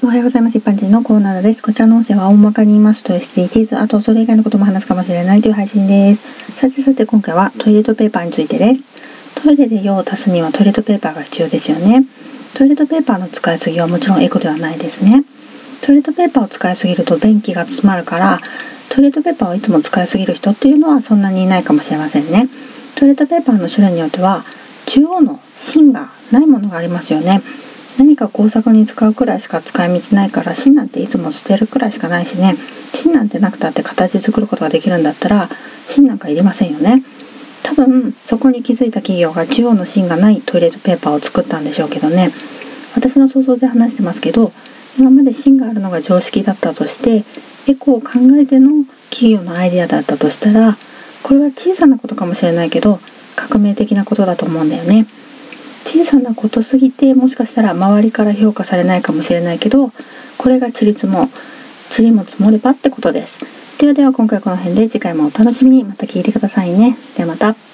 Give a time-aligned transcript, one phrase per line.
[0.00, 0.56] おはようございます。
[0.56, 1.60] 一般人のコーナーです。
[1.60, 6.52] こちらの音声は大まかに言いますと SDGs、あとそれ以外のことも話すかもしれないという配信です。
[6.52, 9.42] さてさて今回はトイレットペーパーについてです。
[9.42, 12.04] トイレで用を足すにはトイレットペーパーが必要ですよね。
[12.54, 15.24] トイレットペーパーの使いすぎはもちろんエコではないですね。
[15.82, 18.38] トイレットペーパーを使いすぎると便器が詰まるから、
[18.90, 22.48] トイレットペーパーをいつも使いすぎる人っていうのはそんなにいないかもしれませんね。
[22.94, 24.44] トイレットペーパーの種類によっては
[24.86, 27.42] 中央の芯がないものがありますよね。
[27.96, 32.56] 何か工作に使うくらいしか使い道ないから芯なんていつも捨てるくらいしかないしね。
[32.94, 35.48] 芯なんてなくたって形作ることができるんだったら
[35.86, 37.02] 芯なんかいりませんよね。
[37.62, 42.30] 多分そこに気づいた企業が中央の芯がないトイレットペーパーを作ったんでしょうけどね。
[42.94, 44.52] 私の想像で話してますけど
[44.98, 47.24] 今まで芯があるのが常識だったとして
[47.70, 50.76] エコを考えての企業のアイデアだったとしたら
[51.22, 52.98] これは小さなことかもしれないけど
[53.36, 55.06] 革命的なことだと思うんだよね。
[55.88, 59.90] 小さなことすぎてもしかしたら周りから評価されないかもしれないけど
[60.36, 61.30] これがちりつも
[61.88, 63.38] ちりも積もればってことです。
[63.78, 65.84] ではでは今回この辺で次回もお楽しみに。
[65.84, 66.94] また聞いてくださいね。
[67.16, 67.67] ではまた。